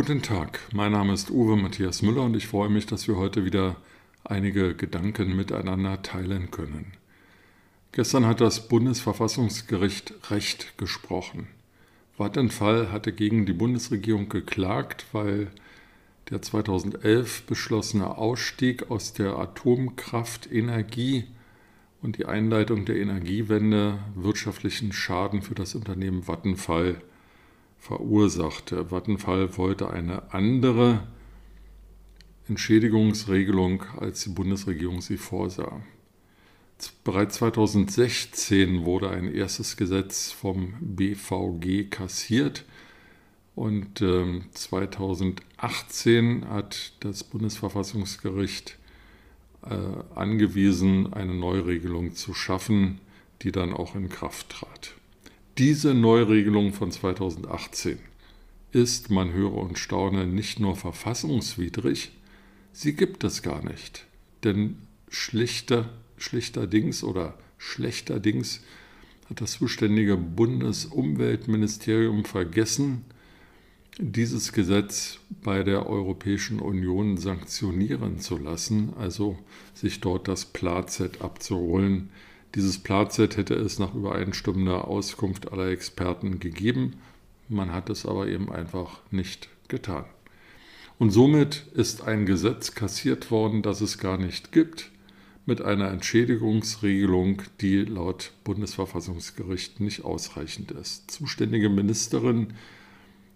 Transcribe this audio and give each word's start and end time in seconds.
Guten 0.00 0.22
Tag, 0.22 0.60
mein 0.72 0.92
Name 0.92 1.12
ist 1.12 1.30
Uwe 1.30 1.58
Matthias 1.58 2.00
Müller 2.00 2.22
und 2.22 2.34
ich 2.34 2.46
freue 2.46 2.70
mich, 2.70 2.86
dass 2.86 3.06
wir 3.06 3.18
heute 3.18 3.44
wieder 3.44 3.76
einige 4.24 4.74
Gedanken 4.74 5.36
miteinander 5.36 6.00
teilen 6.00 6.50
können. 6.50 6.94
Gestern 7.92 8.24
hat 8.24 8.40
das 8.40 8.66
Bundesverfassungsgericht 8.66 10.30
Recht 10.30 10.78
gesprochen. 10.78 11.48
Vattenfall 12.16 12.90
hatte 12.90 13.12
gegen 13.12 13.44
die 13.44 13.52
Bundesregierung 13.52 14.30
geklagt, 14.30 15.04
weil 15.12 15.48
der 16.30 16.40
2011 16.40 17.42
beschlossene 17.42 18.16
Ausstieg 18.16 18.90
aus 18.90 19.12
der 19.12 19.36
Atomkraftenergie 19.36 21.24
und 22.00 22.16
die 22.16 22.24
Einleitung 22.24 22.86
der 22.86 22.96
Energiewende 22.96 23.98
wirtschaftlichen 24.14 24.94
Schaden 24.94 25.42
für 25.42 25.54
das 25.54 25.74
Unternehmen 25.74 26.22
Vattenfall 26.22 27.02
verursachte. 27.80 28.90
Vattenfall 28.90 29.56
wollte 29.56 29.90
eine 29.90 30.32
andere 30.32 31.06
Entschädigungsregelung, 32.48 33.84
als 33.96 34.24
die 34.24 34.30
Bundesregierung 34.30 35.00
sie 35.00 35.16
vorsah. 35.16 35.80
Bereits 37.04 37.36
2016 37.36 38.84
wurde 38.84 39.10
ein 39.10 39.32
erstes 39.32 39.76
Gesetz 39.76 40.30
vom 40.30 40.74
BVG 40.80 41.90
kassiert 41.90 42.64
und 43.54 43.98
2018 43.98 45.34
ähm, 46.24 46.48
hat 46.48 46.92
das 47.00 47.24
Bundesverfassungsgericht 47.24 48.78
äh, 49.62 49.74
angewiesen, 50.14 51.12
eine 51.12 51.34
Neuregelung 51.34 52.14
zu 52.14 52.32
schaffen, 52.32 53.00
die 53.42 53.52
dann 53.52 53.74
auch 53.74 53.94
in 53.94 54.08
Kraft 54.08 54.48
trat. 54.48 54.94
Diese 55.58 55.94
Neuregelung 55.94 56.72
von 56.72 56.90
2018 56.90 57.98
ist, 58.72 59.10
man 59.10 59.32
höre 59.32 59.54
und 59.54 59.78
staune, 59.78 60.26
nicht 60.26 60.58
nur 60.60 60.76
verfassungswidrig, 60.76 62.12
sie 62.72 62.94
gibt 62.94 63.24
es 63.24 63.42
gar 63.42 63.64
nicht. 63.64 64.06
Denn 64.44 64.76
schlichter, 65.08 65.90
schlichterdings 66.16 67.02
oder 67.04 67.36
schlechterdings 67.58 68.62
hat 69.28 69.40
das 69.40 69.52
zuständige 69.52 70.16
Bundesumweltministerium 70.16 72.24
vergessen, 72.24 73.04
dieses 73.98 74.52
Gesetz 74.52 75.18
bei 75.42 75.62
der 75.62 75.86
Europäischen 75.86 76.60
Union 76.60 77.18
sanktionieren 77.18 78.20
zu 78.20 78.38
lassen, 78.38 78.94
also 78.98 79.38
sich 79.74 80.00
dort 80.00 80.26
das 80.26 80.46
Platzett 80.46 81.20
abzuholen, 81.20 82.08
dieses 82.54 82.78
Platset 82.78 83.36
hätte 83.36 83.54
es 83.54 83.78
nach 83.78 83.94
übereinstimmender 83.94 84.88
Auskunft 84.88 85.52
aller 85.52 85.68
Experten 85.68 86.40
gegeben, 86.40 86.94
man 87.48 87.72
hat 87.72 87.90
es 87.90 88.06
aber 88.06 88.28
eben 88.28 88.50
einfach 88.50 89.00
nicht 89.10 89.48
getan. 89.68 90.04
Und 90.98 91.10
somit 91.10 91.66
ist 91.74 92.02
ein 92.02 92.26
Gesetz 92.26 92.74
kassiert 92.74 93.30
worden, 93.30 93.62
das 93.62 93.80
es 93.80 93.98
gar 93.98 94.18
nicht 94.18 94.52
gibt, 94.52 94.90
mit 95.46 95.62
einer 95.62 95.90
Entschädigungsregelung, 95.90 97.42
die 97.60 97.78
laut 97.84 98.32
Bundesverfassungsgericht 98.44 99.80
nicht 99.80 100.04
ausreichend 100.04 100.70
ist. 100.72 101.10
Zuständige 101.10 101.70
Ministerin 101.70 102.52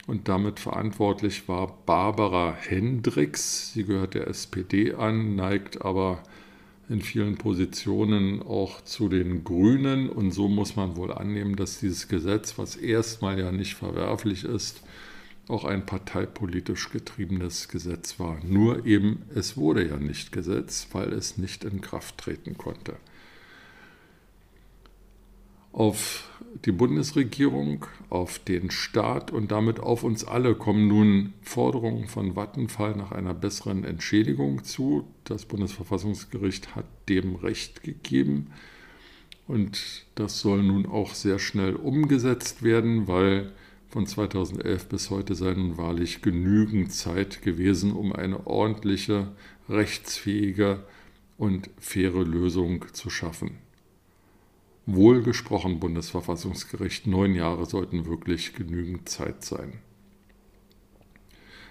und 0.06 0.28
damit 0.28 0.60
verantwortlich 0.60 1.48
war 1.48 1.78
Barbara 1.86 2.54
Hendricks. 2.54 3.72
Sie 3.72 3.84
gehört 3.84 4.14
der 4.14 4.28
SPD 4.28 4.92
an, 4.94 5.34
neigt 5.34 5.82
aber 5.82 6.22
in 6.88 7.00
vielen 7.00 7.36
Positionen 7.36 8.42
auch 8.42 8.82
zu 8.82 9.08
den 9.08 9.44
Grünen. 9.44 10.08
Und 10.08 10.32
so 10.32 10.48
muss 10.48 10.76
man 10.76 10.96
wohl 10.96 11.12
annehmen, 11.12 11.56
dass 11.56 11.80
dieses 11.80 12.08
Gesetz, 12.08 12.58
was 12.58 12.76
erstmal 12.76 13.38
ja 13.38 13.52
nicht 13.52 13.74
verwerflich 13.74 14.44
ist, 14.44 14.82
auch 15.48 15.64
ein 15.64 15.84
parteipolitisch 15.84 16.90
getriebenes 16.90 17.68
Gesetz 17.68 18.18
war. 18.18 18.38
Nur 18.44 18.86
eben, 18.86 19.22
es 19.34 19.56
wurde 19.56 19.86
ja 19.86 19.96
nicht 19.96 20.32
Gesetz, 20.32 20.88
weil 20.92 21.12
es 21.12 21.38
nicht 21.38 21.64
in 21.64 21.80
Kraft 21.80 22.18
treten 22.18 22.56
konnte. 22.56 22.96
Auf 25.72 26.30
die 26.64 26.72
Bundesregierung, 26.72 27.86
auf 28.10 28.38
den 28.38 28.70
Staat 28.70 29.30
und 29.30 29.50
damit 29.50 29.80
auf 29.80 30.04
uns 30.04 30.24
alle 30.24 30.54
kommen 30.54 30.88
nun 30.88 31.32
Forderungen 31.42 32.06
von 32.06 32.36
Vattenfall 32.36 32.96
nach 32.96 33.12
einer 33.12 33.34
besseren 33.34 33.84
Entschädigung 33.84 34.64
zu. 34.64 35.06
Das 35.24 35.44
Bundesverfassungsgericht 35.44 36.76
hat 36.76 36.86
dem 37.08 37.36
Recht 37.36 37.82
gegeben 37.82 38.52
und 39.46 40.06
das 40.14 40.40
soll 40.40 40.62
nun 40.62 40.86
auch 40.86 41.14
sehr 41.14 41.38
schnell 41.38 41.74
umgesetzt 41.74 42.62
werden, 42.62 43.08
weil 43.08 43.52
von 43.88 44.06
2011 44.06 44.86
bis 44.86 45.10
heute 45.10 45.34
sei 45.34 45.54
nun 45.54 45.76
wahrlich 45.76 46.22
genügend 46.22 46.92
Zeit 46.92 47.42
gewesen, 47.42 47.92
um 47.92 48.12
eine 48.12 48.46
ordentliche, 48.46 49.28
rechtsfähige 49.68 50.84
und 51.36 51.70
faire 51.78 52.24
Lösung 52.24 52.86
zu 52.92 53.10
schaffen. 53.10 53.58
Wohlgesprochen, 54.86 55.80
Bundesverfassungsgericht, 55.80 57.06
neun 57.06 57.34
Jahre 57.34 57.64
sollten 57.66 58.06
wirklich 58.06 58.54
genügend 58.54 59.08
Zeit 59.08 59.42
sein. 59.44 59.74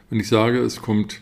Wenn 0.09 0.19
ich 0.19 0.27
sage, 0.27 0.59
es 0.59 0.81
kommt 0.81 1.21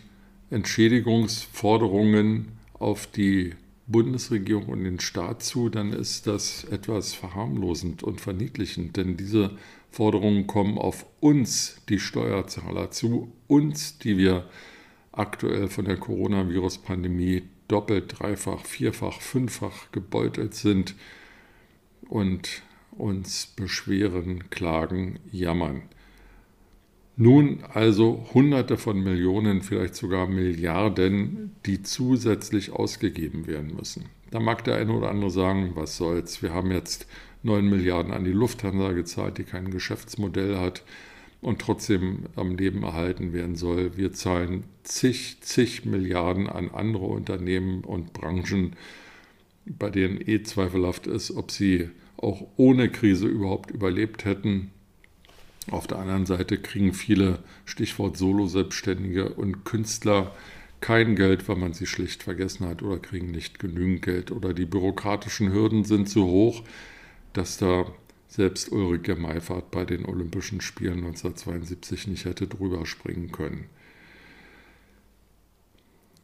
Entschädigungsforderungen 0.50 2.48
auf 2.74 3.06
die 3.06 3.54
Bundesregierung 3.86 4.66
und 4.66 4.84
den 4.84 5.00
Staat 5.00 5.42
zu, 5.42 5.68
dann 5.68 5.92
ist 5.92 6.26
das 6.26 6.64
etwas 6.64 7.12
verharmlosend 7.14 8.02
und 8.02 8.20
verniedlichend, 8.20 8.96
denn 8.96 9.16
diese 9.16 9.56
Forderungen 9.90 10.46
kommen 10.46 10.78
auf 10.78 11.04
uns, 11.20 11.82
die 11.88 11.98
Steuerzahler, 11.98 12.90
zu, 12.90 13.32
uns, 13.48 13.98
die 13.98 14.16
wir 14.16 14.48
aktuell 15.12 15.68
von 15.68 15.84
der 15.84 15.98
Coronavirus-Pandemie 15.98 17.42
doppelt, 17.68 18.18
dreifach, 18.18 18.64
vierfach, 18.64 19.20
fünffach 19.20 19.92
gebeutelt 19.92 20.54
sind 20.54 20.94
und 22.08 22.62
uns 22.92 23.46
beschweren, 23.46 24.50
klagen, 24.50 25.18
jammern. 25.30 25.82
Nun 27.16 27.62
also 27.72 28.26
Hunderte 28.32 28.78
von 28.78 29.02
Millionen, 29.02 29.62
vielleicht 29.62 29.94
sogar 29.94 30.26
Milliarden, 30.26 31.54
die 31.66 31.82
zusätzlich 31.82 32.72
ausgegeben 32.72 33.46
werden 33.46 33.74
müssen. 33.76 34.06
Da 34.30 34.40
mag 34.40 34.64
der 34.64 34.76
eine 34.76 34.92
oder 34.92 35.10
andere 35.10 35.30
sagen, 35.30 35.72
was 35.74 35.96
soll's, 35.96 36.42
wir 36.42 36.54
haben 36.54 36.70
jetzt 36.70 37.06
9 37.42 37.68
Milliarden 37.68 38.12
an 38.12 38.24
die 38.24 38.32
Lufthansa 38.32 38.92
gezahlt, 38.92 39.38
die 39.38 39.44
kein 39.44 39.70
Geschäftsmodell 39.70 40.56
hat 40.58 40.84
und 41.42 41.60
trotzdem 41.60 42.20
am 42.36 42.56
Leben 42.56 42.82
erhalten 42.82 43.32
werden 43.32 43.56
soll. 43.56 43.96
Wir 43.96 44.12
zahlen 44.12 44.64
zig, 44.84 45.38
zig 45.40 45.84
Milliarden 45.84 46.48
an 46.48 46.70
andere 46.70 47.06
Unternehmen 47.06 47.84
und 47.84 48.12
Branchen, 48.12 48.74
bei 49.66 49.90
denen 49.90 50.20
eh 50.20 50.42
zweifelhaft 50.42 51.06
ist, 51.06 51.30
ob 51.32 51.50
sie 51.50 51.90
auch 52.16 52.46
ohne 52.56 52.88
Krise 52.90 53.26
überhaupt 53.26 53.70
überlebt 53.70 54.24
hätten. 54.24 54.70
Auf 55.70 55.86
der 55.86 55.98
anderen 55.98 56.26
Seite 56.26 56.58
kriegen 56.58 56.92
viele, 56.92 57.38
Stichwort 57.64 58.16
Solo-Selbstständige 58.16 59.30
und 59.34 59.64
Künstler, 59.64 60.34
kein 60.80 61.14
Geld, 61.14 61.48
weil 61.48 61.56
man 61.56 61.72
sie 61.72 61.86
schlicht 61.86 62.24
vergessen 62.24 62.66
hat 62.66 62.82
oder 62.82 62.98
kriegen 62.98 63.30
nicht 63.30 63.60
genügend 63.60 64.02
Geld 64.02 64.32
oder 64.32 64.52
die 64.52 64.66
bürokratischen 64.66 65.52
Hürden 65.52 65.84
sind 65.84 66.08
so 66.08 66.26
hoch, 66.26 66.64
dass 67.32 67.56
da 67.56 67.86
selbst 68.28 68.72
Ulrike 68.72 69.14
Meifert 69.14 69.70
bei 69.70 69.84
den 69.84 70.04
Olympischen 70.06 70.60
Spielen 70.60 70.98
1972 70.98 72.08
nicht 72.08 72.24
hätte 72.24 72.48
drüber 72.48 72.84
springen 72.84 73.30
können. 73.30 73.66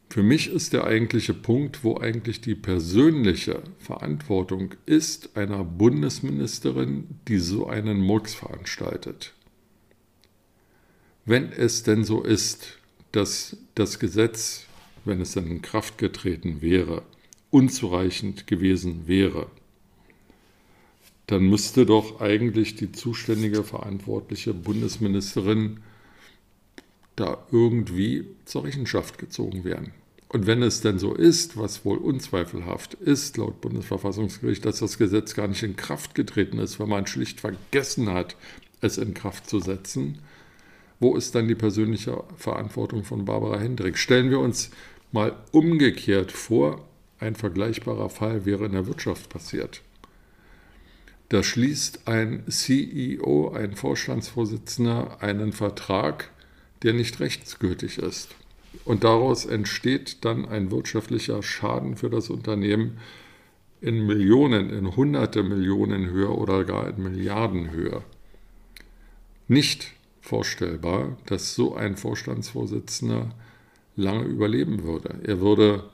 Für 0.09 0.23
mich 0.23 0.49
ist 0.49 0.73
der 0.73 0.85
eigentliche 0.85 1.35
Punkt, 1.35 1.83
wo 1.83 1.97
eigentlich 1.97 2.41
die 2.41 2.55
persönliche 2.55 3.61
Verantwortung 3.77 4.73
ist 4.87 5.37
einer 5.37 5.63
Bundesministerin, 5.63 7.07
die 7.27 7.37
so 7.37 7.67
einen 7.67 7.99
Murks 7.99 8.33
veranstaltet. 8.33 9.35
Wenn 11.25 11.51
es 11.51 11.83
denn 11.83 12.03
so 12.03 12.23
ist, 12.23 12.79
dass 13.11 13.57
das 13.75 13.99
Gesetz, 13.99 14.65
wenn 15.05 15.21
es 15.21 15.33
dann 15.33 15.45
in 15.45 15.61
Kraft 15.61 15.99
getreten 15.99 16.61
wäre, 16.61 17.03
unzureichend 17.51 18.47
gewesen 18.47 19.07
wäre, 19.07 19.47
dann 21.27 21.43
müsste 21.43 21.85
doch 21.85 22.19
eigentlich 22.19 22.75
die 22.75 22.91
zuständige 22.91 23.63
verantwortliche 23.63 24.55
Bundesministerin 24.55 25.81
da 27.19 27.45
irgendwie 27.51 28.25
zur 28.45 28.63
Rechenschaft 28.63 29.17
gezogen 29.17 29.63
werden. 29.63 29.91
Und 30.29 30.45
wenn 30.45 30.61
es 30.61 30.81
denn 30.81 30.99
so 30.99 31.15
ist, 31.15 31.57
was 31.57 31.83
wohl 31.85 31.97
unzweifelhaft 31.97 32.93
ist, 32.93 33.37
laut 33.37 33.61
Bundesverfassungsgericht, 33.61 34.63
dass 34.63 34.79
das 34.79 34.99
Gesetz 34.99 35.33
gar 35.33 35.47
nicht 35.47 35.63
in 35.63 35.75
Kraft 35.75 36.13
getreten 36.13 36.59
ist, 36.59 36.79
weil 36.79 36.87
man 36.87 37.07
schlicht 37.07 37.39
vergessen 37.39 38.09
hat, 38.09 38.35
es 38.79 38.99
in 38.99 39.15
Kraft 39.15 39.49
zu 39.49 39.59
setzen, 39.59 40.19
wo 40.99 41.15
ist 41.15 41.33
dann 41.33 41.47
die 41.47 41.55
persönliche 41.55 42.23
Verantwortung 42.37 43.03
von 43.03 43.25
Barbara 43.25 43.57
Hendrik? 43.57 43.97
Stellen 43.97 44.29
wir 44.29 44.39
uns 44.39 44.69
mal 45.11 45.35
umgekehrt 45.51 46.31
vor, 46.31 46.85
ein 47.19 47.35
vergleichbarer 47.35 48.09
Fall 48.09 48.45
wäre 48.45 48.65
in 48.65 48.73
der 48.73 48.85
Wirtschaft 48.85 49.29
passiert. 49.29 49.81
Da 51.29 51.43
schließt 51.43 52.07
ein 52.07 52.43
CEO, 52.49 53.51
ein 53.51 53.75
Vorstandsvorsitzender, 53.75 55.21
einen 55.21 55.53
Vertrag, 55.53 56.31
der 56.83 56.93
nicht 56.93 57.19
rechtsgültig 57.19 57.97
ist. 57.97 58.35
Und 58.85 59.03
daraus 59.03 59.45
entsteht 59.45 60.23
dann 60.25 60.45
ein 60.45 60.71
wirtschaftlicher 60.71 61.41
Schaden 61.43 61.95
für 61.97 62.09
das 62.09 62.29
Unternehmen 62.29 62.99
in 63.81 64.05
Millionen, 64.05 64.69
in 64.69 64.95
hunderte 64.95 65.43
Millionen 65.43 66.09
Höhe 66.09 66.29
oder 66.29 66.63
gar 66.65 66.87
in 66.87 67.01
Milliardenhöhe. 67.01 68.03
Nicht 69.47 69.93
vorstellbar, 70.21 71.17
dass 71.25 71.55
so 71.55 71.75
ein 71.75 71.97
Vorstandsvorsitzender 71.97 73.33
lange 73.95 74.25
überleben 74.25 74.83
würde. 74.83 75.19
Er 75.23 75.39
würde 75.39 75.89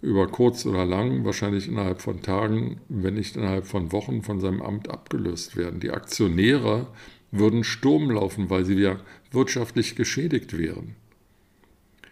über 0.00 0.28
kurz 0.28 0.64
oder 0.66 0.84
lang, 0.84 1.24
wahrscheinlich 1.24 1.66
innerhalb 1.68 2.00
von 2.00 2.22
Tagen, 2.22 2.80
wenn 2.88 3.14
nicht 3.14 3.36
innerhalb 3.36 3.66
von 3.66 3.90
Wochen 3.92 4.22
von 4.22 4.40
seinem 4.40 4.62
Amt 4.62 4.88
abgelöst 4.90 5.56
werden. 5.56 5.80
Die 5.80 5.90
Aktionäre 5.90 6.86
würden 7.30 7.64
Sturm 7.64 8.10
laufen, 8.10 8.50
weil 8.50 8.64
sie 8.64 8.74
ja 8.74 9.00
wirtschaftlich 9.30 9.96
geschädigt 9.96 10.56
wären. 10.56 10.96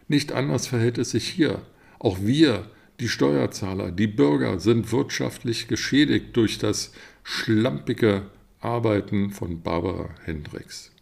Nicht 0.08 0.32
anders 0.32 0.66
verhält 0.66 0.98
es 0.98 1.10
sich 1.10 1.28
hier. 1.28 1.62
Auch 1.98 2.18
wir, 2.20 2.70
die 3.00 3.08
Steuerzahler, 3.08 3.90
die 3.90 4.06
Bürger 4.06 4.60
sind 4.60 4.92
wirtschaftlich 4.92 5.68
geschädigt 5.68 6.36
durch 6.36 6.58
das 6.58 6.92
schlampige 7.24 8.30
Arbeiten 8.60 9.30
von 9.30 9.62
Barbara 9.62 10.10
Hendricks. 10.24 10.92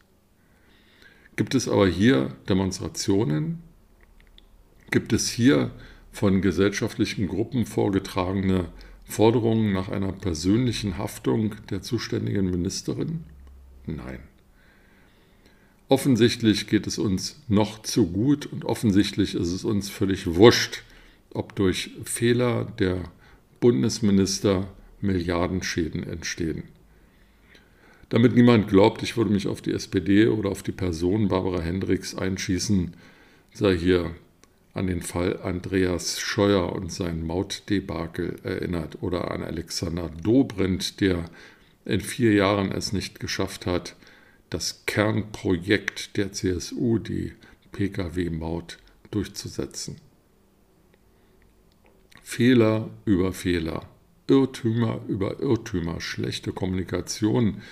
Gibt 1.37 1.55
es 1.55 1.69
aber 1.69 1.89
hier 1.89 2.35
Demonstrationen? 2.49 3.63
Gibt 4.91 5.13
es 5.13 5.29
hier 5.29 5.73
von 6.13 6.41
gesellschaftlichen 6.41 7.27
Gruppen 7.27 7.67
vorgetragene 7.67 8.69
Forderungen 9.05 9.73
nach 9.73 9.89
einer 9.89 10.13
persönlichen 10.13 10.97
Haftung 10.97 11.57
der 11.71 11.83
zuständigen 11.83 12.51
Ministerin? 12.51 13.25
Nein. 13.87 14.21
Offensichtlich 15.89 16.67
geht 16.67 16.87
es 16.87 16.99
uns 16.99 17.41
noch 17.49 17.83
zu 17.83 18.07
gut 18.07 18.47
und 18.47 18.65
offensichtlich 18.65 19.35
ist 19.35 19.53
es 19.53 19.65
uns 19.65 19.91
völlig 19.91 20.35
wurscht, 20.35 20.83
ob 21.31 21.55
durch 21.57 21.91
Fehler 22.05 22.65
der 22.65 23.11
Bundesminister 23.61 24.69
Milliardenschäden 25.01 26.03
entstehen. 26.03 26.65
Damit 28.09 28.35
niemand 28.35 28.69
glaubt, 28.69 29.03
ich 29.03 29.17
würde 29.17 29.33
mich 29.33 29.47
auf 29.47 29.61
die 29.61 29.73
SPD 29.73 30.29
oder 30.29 30.51
auf 30.51 30.63
die 30.63 30.73
Person 30.73 31.29
Barbara 31.29 31.61
Hendricks 31.61 32.15
einschießen, 32.15 32.95
sei 33.53 33.77
hier 33.77 34.15
an 34.73 34.87
den 34.87 35.03
Fall 35.03 35.41
Andreas 35.43 36.21
Scheuer 36.21 36.73
und 36.73 36.93
sein 36.93 37.25
Mautdebakel 37.27 38.37
erinnert 38.43 39.03
oder 39.03 39.31
an 39.31 39.43
Alexander 39.43 40.11
Dobrindt, 40.23 41.01
der 41.01 41.31
in 41.85 42.01
vier 42.01 42.33
Jahren 42.33 42.73
es 42.73 42.93
nicht 42.93 43.21
geschafft 43.21 43.67
hat, 43.67 43.97
das 44.51 44.87
Kernprojekt 44.87 46.17
der 46.17 46.33
CSU, 46.33 46.99
die 46.99 47.33
Pkw-Maut, 47.73 48.79
durchzusetzen. 49.11 49.97
Fehler 52.23 52.91
über 53.05 53.33
Fehler, 53.33 53.89
Irrtümer 54.29 55.01
über 55.09 55.41
Irrtümer, 55.41 56.01
schlechte 56.01 56.53
Kommunikation. 56.53 57.63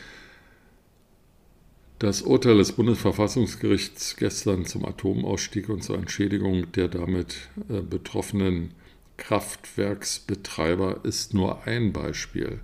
Das 1.98 2.22
Urteil 2.22 2.58
des 2.58 2.72
Bundesverfassungsgerichts 2.72 4.16
gestern 4.16 4.66
zum 4.66 4.84
Atomausstieg 4.84 5.68
und 5.68 5.82
zur 5.82 5.96
Entschädigung 5.96 6.70
der 6.72 6.88
damit 6.88 7.48
äh, 7.68 7.80
betroffenen 7.80 8.74
Kraftwerksbetreiber 9.16 11.04
ist 11.04 11.32
nur 11.32 11.64
ein 11.64 11.92
Beispiel. 11.92 12.60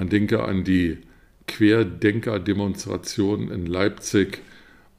Man 0.00 0.08
denke 0.08 0.42
an 0.42 0.64
die 0.64 0.96
Querdenker-Demonstration 1.46 3.50
in 3.50 3.66
Leipzig, 3.66 4.38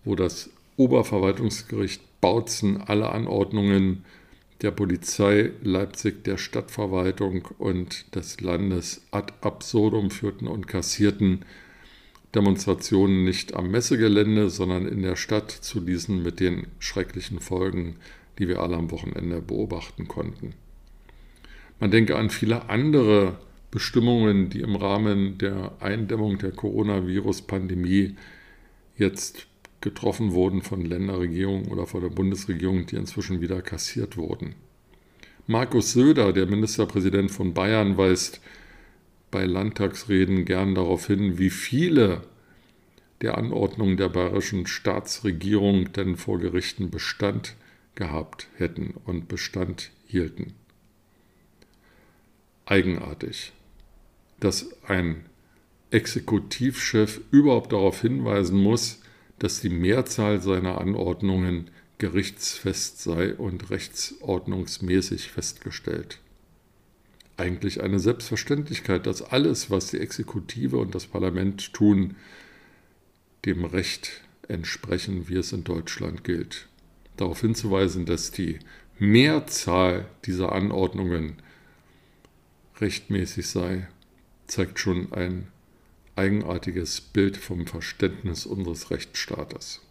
wo 0.04 0.14
das 0.14 0.52
Oberverwaltungsgericht 0.78 2.04
Bautzen 2.22 2.80
alle 2.80 3.10
Anordnungen 3.10 4.06
der 4.62 4.70
Polizei 4.70 5.54
Leipzig, 5.64 6.24
der 6.24 6.38
Stadtverwaltung 6.38 7.48
und 7.58 8.14
des 8.14 8.42
Landes 8.42 9.02
ad 9.10 9.34
absurdum 9.42 10.12
führten 10.12 10.46
und 10.46 10.68
kassierten 10.68 11.46
Demonstrationen 12.36 13.24
nicht 13.24 13.56
am 13.56 13.72
Messegelände, 13.72 14.52
sondern 14.52 14.88
in 14.88 15.02
der 15.02 15.16
Stadt 15.16 15.50
zu 15.50 15.80
diesen 15.80 16.22
mit 16.22 16.40
den 16.40 16.68
schrecklichen 16.78 17.40
Folgen, 17.40 17.96
die 18.38 18.48
wir 18.48 18.60
alle 18.60 18.78
am 18.78 18.92
Wochenende 18.92 19.42
beobachten 19.42 20.08
konnten. 20.08 20.54
Man 21.80 21.90
denke 21.90 22.18
an 22.18 22.30
viele 22.30 22.70
andere 22.70 23.40
Bestimmungen, 23.72 24.50
die 24.50 24.60
im 24.60 24.76
Rahmen 24.76 25.38
der 25.38 25.72
Eindämmung 25.80 26.38
der 26.38 26.52
Coronavirus-Pandemie 26.52 28.18
jetzt 28.98 29.48
getroffen 29.80 30.34
wurden 30.34 30.62
von 30.62 30.86
Länderregierungen 30.86 31.72
oder 31.72 31.88
von 31.88 32.02
der 32.02 32.10
Bundesregierung, 32.10 32.86
die 32.86 32.98
inzwischen 32.98 33.42
wieder 33.42 33.62
kassiert 33.62 34.18
wurden. 34.18 34.56
Markus 35.48 35.94
Söder, 35.94 36.34
der 36.34 36.46
Ministerpräsident 36.46 37.32
von 37.32 37.54
Bayern, 37.54 37.98
weist 37.98 38.42
bei 39.32 39.46
Landtagsreden 39.46 40.46
gern 40.46 40.76
darauf 40.76 41.08
hin, 41.08 41.40
wie 41.40 41.50
viele 41.50 42.24
der 43.22 43.38
Anordnungen 43.38 43.98
der 43.98 44.10
bayerischen 44.10 44.68
Staatsregierung 44.68 45.94
denn 45.94 46.18
vor 46.18 46.40
Gerichten 46.40 46.92
Bestand 46.92 47.56
gehabt 47.96 48.48
hätten 48.58 48.96
und 49.06 49.28
Bestand 49.28 49.92
hielten. 50.06 50.54
Eigenartig 52.66 53.54
dass 54.42 54.70
ein 54.84 55.26
Exekutivchef 55.92 57.22
überhaupt 57.32 57.72
darauf 57.72 58.02
hinweisen 58.02 58.60
muss, 58.60 59.00
dass 59.40 59.62
die 59.62 59.70
Mehrzahl 59.70 60.42
seiner 60.42 60.80
Anordnungen 60.80 61.70
gerichtsfest 61.98 63.02
sei 63.02 63.36
und 63.36 63.70
rechtsordnungsmäßig 63.70 65.32
festgestellt. 65.32 66.20
Eigentlich 67.38 67.82
eine 67.82 68.00
Selbstverständlichkeit, 68.00 69.06
dass 69.06 69.22
alles, 69.22 69.70
was 69.70 69.88
die 69.88 70.00
Exekutive 70.00 70.78
und 70.78 70.96
das 70.96 71.06
Parlament 71.06 71.74
tun, 71.74 72.16
dem 73.46 73.66
Recht 73.66 74.22
entsprechen, 74.48 75.30
wie 75.30 75.38
es 75.38 75.54
in 75.54 75.64
Deutschland 75.64 76.24
gilt. 76.24 76.68
Darauf 77.18 77.42
hinzuweisen, 77.42 78.06
dass 78.06 78.32
die 78.32 78.60
Mehrzahl 78.98 80.06
dieser 80.26 80.52
Anordnungen 80.52 81.38
rechtmäßig 82.80 83.48
sei, 83.48 83.88
zeigt 84.52 84.80
schon 84.80 85.14
ein 85.14 85.48
eigenartiges 86.18 87.00
Bild 87.00 87.38
vom 87.38 87.66
Verständnis 87.66 88.46
unseres 88.46 88.92
Rechtsstaates. 88.92 89.82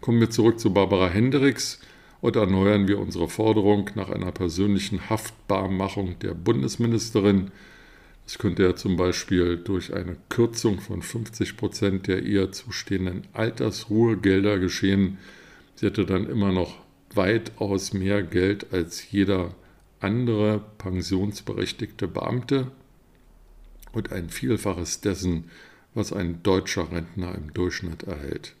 Kommen 0.00 0.18
wir 0.18 0.30
zurück 0.30 0.58
zu 0.58 0.74
Barbara 0.74 1.08
Hendricks 1.08 1.80
und 2.20 2.34
erneuern 2.34 2.88
wir 2.88 2.98
unsere 2.98 3.28
Forderung 3.28 3.88
nach 3.94 4.10
einer 4.10 4.32
persönlichen 4.32 5.08
Haftbarmachung 5.08 6.18
der 6.18 6.34
Bundesministerin. 6.34 7.52
Das 8.24 8.38
könnte 8.38 8.64
ja 8.64 8.74
zum 8.74 8.96
Beispiel 8.96 9.58
durch 9.58 9.94
eine 9.94 10.16
Kürzung 10.28 10.80
von 10.80 11.00
50 11.00 11.56
Prozent 11.56 12.08
der 12.08 12.22
ihr 12.24 12.50
zustehenden 12.50 13.28
Altersruhegelder 13.32 14.58
geschehen. 14.58 15.18
Sie 15.76 15.86
hätte 15.86 16.04
dann 16.04 16.28
immer 16.28 16.50
noch 16.50 16.80
weitaus 17.14 17.92
mehr 17.92 18.24
Geld 18.24 18.72
als 18.72 19.12
jeder 19.12 19.54
andere 20.00 20.64
pensionsberechtigte 20.78 22.08
Beamte 22.08 22.72
und 23.92 24.12
ein 24.12 24.30
Vielfaches 24.30 25.00
dessen, 25.00 25.44
was 25.94 26.12
ein 26.12 26.42
deutscher 26.42 26.90
Rentner 26.90 27.34
im 27.34 27.52
Durchschnitt 27.52 28.02
erhält. 28.04 28.54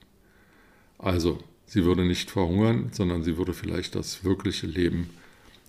Also 0.98 1.40
Sie 1.72 1.84
würde 1.84 2.04
nicht 2.04 2.30
verhungern, 2.30 2.90
sondern 2.92 3.22
sie 3.22 3.38
würde 3.38 3.54
vielleicht 3.54 3.94
das 3.94 4.24
wirkliche 4.24 4.66
Leben 4.66 5.08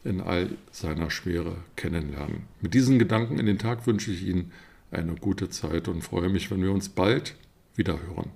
in 0.04 0.20
all 0.20 0.50
seiner 0.70 1.10
Schwere 1.10 1.56
kennenlernen. 1.78 2.42
Mit 2.60 2.74
diesen 2.74 3.00
Gedanken 3.00 3.40
in 3.40 3.46
den 3.46 3.58
Tag 3.58 3.88
wünsche 3.88 4.12
ich 4.12 4.28
Ihnen 4.28 4.52
eine 4.92 5.16
gute 5.16 5.50
Zeit 5.50 5.88
und 5.88 6.02
freue 6.02 6.28
mich, 6.28 6.52
wenn 6.52 6.62
wir 6.62 6.74
uns 6.74 6.90
bald 6.90 7.36
wieder 7.78 8.02
hören. 8.02 8.32